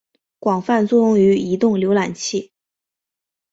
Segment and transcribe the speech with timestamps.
[0.39, 2.51] 广泛作用于移动浏览器。